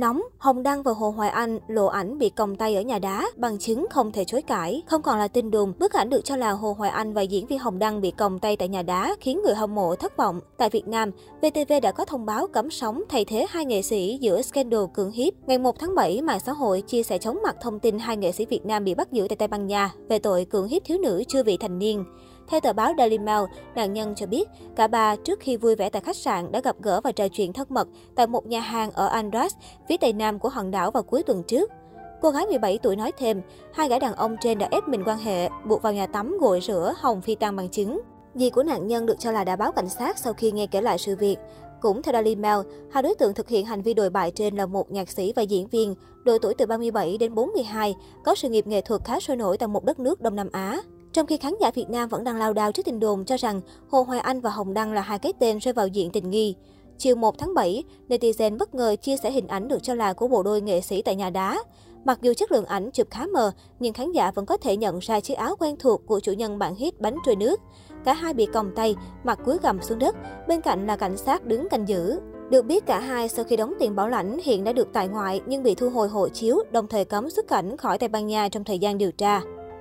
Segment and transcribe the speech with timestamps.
[0.00, 3.26] Nóng, Hồng Đăng và Hồ Hoài Anh lộ ảnh bị còng tay ở nhà đá,
[3.36, 4.82] bằng chứng không thể chối cãi.
[4.86, 7.46] Không còn là tin đồn, bức ảnh được cho là Hồ Hoài Anh và diễn
[7.46, 10.40] viên Hồng Đăng bị còng tay tại nhà đá khiến người hâm mộ thất vọng.
[10.56, 11.10] Tại Việt Nam,
[11.42, 15.10] VTV đã có thông báo cấm sóng thay thế hai nghệ sĩ giữa scandal cưỡng
[15.10, 15.32] hiếp.
[15.46, 18.32] Ngày 1 tháng 7, mạng xã hội chia sẻ chóng mặt thông tin hai nghệ
[18.32, 20.98] sĩ Việt Nam bị bắt giữ tại Tây Ban Nha về tội cưỡng hiếp thiếu
[20.98, 22.04] nữ chưa vị thành niên.
[22.50, 23.42] Theo tờ báo Daily Mail,
[23.74, 26.76] nạn nhân cho biết cả ba trước khi vui vẻ tại khách sạn đã gặp
[26.82, 29.54] gỡ và trò chuyện thân mật tại một nhà hàng ở Andras,
[29.88, 31.70] phía tây nam của hòn đảo vào cuối tuần trước.
[32.20, 33.42] Cô gái 17 tuổi nói thêm,
[33.74, 36.60] hai gã đàn ông trên đã ép mình quan hệ, buộc vào nhà tắm gội
[36.60, 38.00] rửa, hồng phi tăng bằng chứng.
[38.34, 40.80] Dì của nạn nhân được cho là đã báo cảnh sát sau khi nghe kể
[40.80, 41.36] lại sự việc.
[41.80, 42.58] Cũng theo Daily Mail,
[42.92, 45.42] hai đối tượng thực hiện hành vi đồi bại trên là một nhạc sĩ và
[45.42, 45.94] diễn viên,
[46.24, 47.94] độ tuổi từ 37 đến 42,
[48.24, 50.80] có sự nghiệp nghệ thuật khá sôi nổi tại một đất nước Đông Nam Á.
[51.12, 53.60] Trong khi khán giả Việt Nam vẫn đang lao đao trước tin đồn cho rằng
[53.90, 56.54] Hồ Hoài Anh và Hồng Đăng là hai cái tên rơi vào diện tình nghi.
[56.98, 60.28] Chiều 1 tháng 7, netizen bất ngờ chia sẻ hình ảnh được cho là của
[60.28, 61.62] bộ đôi nghệ sĩ tại nhà đá.
[62.04, 64.98] Mặc dù chất lượng ảnh chụp khá mờ, nhưng khán giả vẫn có thể nhận
[64.98, 67.60] ra chiếc áo quen thuộc của chủ nhân bản hit bánh trôi nước.
[68.04, 70.16] Cả hai bị còng tay, mặt cúi gầm xuống đất,
[70.48, 72.20] bên cạnh là cảnh sát đứng canh giữ.
[72.50, 75.40] Được biết cả hai sau khi đóng tiền bảo lãnh hiện đã được tại ngoại
[75.46, 78.48] nhưng bị thu hồi hộ chiếu, đồng thời cấm xuất cảnh khỏi Tây Ban Nha
[78.48, 79.40] trong thời gian điều tra.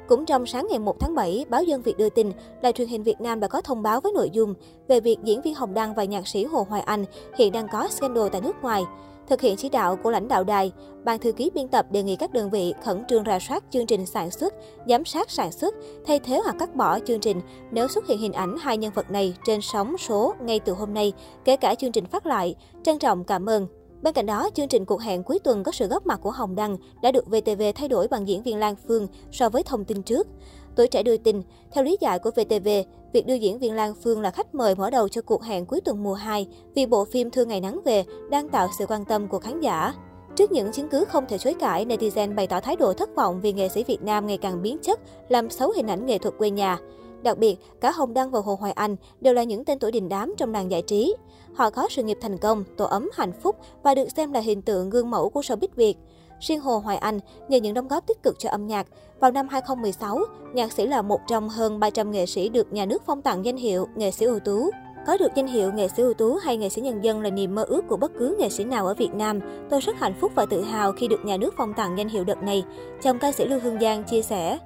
[0.10, 3.04] Cũng trong sáng ngày 1 tháng 7, báo Dân Việt đưa tin, Đài truyền hình
[3.04, 4.54] Việt Nam đã có thông báo với nội dung
[4.88, 7.06] về việc diễn viên Hồng Đăng và nhạc sĩ Hồ Hoài Anh
[7.38, 8.84] hiện đang có scandal tại nước ngoài.
[9.28, 10.72] Thực hiện chỉ đạo của lãnh đạo đài,
[11.04, 13.86] ban thư ký biên tập đề nghị các đơn vị khẩn trương rà soát chương
[13.86, 14.54] trình sản xuất,
[14.88, 18.34] giám sát sản xuất, thay thế hoặc cắt bỏ chương trình nếu xuất hiện hình
[18.34, 21.14] ảnh hai nhân vật này trên sóng số ngay từ hôm nay,
[21.46, 22.56] kể cả chương trình phát lại.
[22.84, 23.68] Trân trọng cảm ơn.
[24.02, 26.56] Bên cạnh đó, chương trình cuộc hẹn cuối tuần có sự góp mặt của Hồng
[26.56, 30.04] Đăng đã được VTV thay đổi bằng diễn viên Lan Phương so với thông tin
[30.04, 30.28] trước.
[30.76, 32.68] Tuổi trẻ đưa tin, theo lý giải của VTV,
[33.14, 35.82] việc đưa diễn viên Lan Phương là khách mời mở đầu cho cuộc hẹn cuối
[35.82, 39.28] tuần mùa 2 vì bộ phim Thương Ngày Nắng Về đang tạo sự quan tâm
[39.28, 39.94] của khán giả.
[40.36, 43.42] Trước những chứng cứ không thể chối cãi, netizen bày tỏ thái độ thất vọng
[43.42, 46.38] vì nghệ sĩ Việt Nam ngày càng biến chất, làm xấu hình ảnh nghệ thuật
[46.38, 46.80] quê nhà.
[47.24, 50.10] Đặc biệt, cả Hồng Đăng và Hồ Hoài Anh đều là những tên tuổi đình
[50.10, 51.16] đám trong làng giải trí.
[51.56, 54.62] Họ có sự nghiệp thành công, tổ ấm hạnh phúc và được xem là hình
[54.62, 55.98] tượng gương mẫu của showbiz Việt.
[56.40, 57.20] Riêng Hồ Hoài Anh,
[57.50, 58.88] nhờ những đóng góp tích cực cho âm nhạc,
[59.20, 60.20] vào năm 2016,
[60.54, 63.58] nhạc sĩ là một trong hơn 300 nghệ sĩ được nhà nước phong tặng danh
[63.58, 64.70] hiệu nghệ sĩ ưu tú.
[65.08, 67.56] Có được danh hiệu nghệ sĩ ưu tú hay nghệ sĩ nhân dân là niềm
[67.56, 69.40] mơ ước của bất cứ nghệ sĩ nào ở Việt Nam.
[69.70, 72.24] Tôi rất hạnh phúc và tự hào khi được nhà nước phong tặng danh hiệu
[72.24, 72.64] đợt này.
[73.02, 74.58] Chồng ca sĩ Lưu Hương Giang chia sẻ.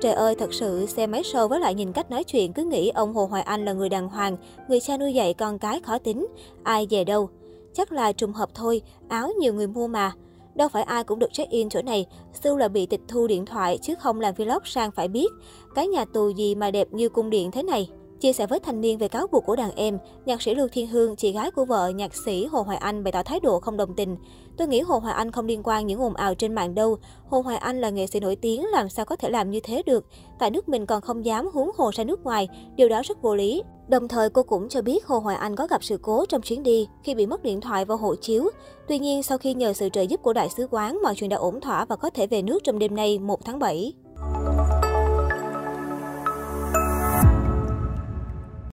[0.00, 2.90] Trời ơi, thật sự xem máy show với lại nhìn cách nói chuyện cứ nghĩ
[2.90, 4.36] ông Hồ Hoài Anh là người đàng hoàng,
[4.68, 6.26] người cha nuôi dạy con cái khó tính.
[6.62, 7.28] Ai về đâu?
[7.72, 10.12] Chắc là trùng hợp thôi, áo nhiều người mua mà.
[10.54, 12.06] Đâu phải ai cũng được check-in chỗ này,
[12.42, 15.32] Sưu là bị tịch thu điện thoại chứ không làm vlog sang phải biết.
[15.74, 17.90] Cái nhà tù gì mà đẹp như cung điện thế này.
[18.20, 20.86] Chia sẻ với thanh niên về cáo buộc của đàn em, nhạc sĩ Lưu Thiên
[20.86, 23.76] Hương, chị gái của vợ nhạc sĩ Hồ Hoài Anh bày tỏ thái độ không
[23.76, 24.16] đồng tình.
[24.56, 26.98] Tôi nghĩ Hồ Hoài Anh không liên quan những ồn ào trên mạng đâu.
[27.28, 29.82] Hồ Hoài Anh là nghệ sĩ nổi tiếng, làm sao có thể làm như thế
[29.86, 30.06] được.
[30.38, 33.34] Tại nước mình còn không dám huống hồ ra nước ngoài, điều đó rất vô
[33.34, 33.62] lý.
[33.88, 36.62] Đồng thời cô cũng cho biết Hồ Hoài Anh có gặp sự cố trong chuyến
[36.62, 38.50] đi khi bị mất điện thoại và hộ chiếu.
[38.88, 41.36] Tuy nhiên, sau khi nhờ sự trợ giúp của đại sứ quán, mọi chuyện đã
[41.36, 43.92] ổn thỏa và có thể về nước trong đêm nay 1 tháng 7.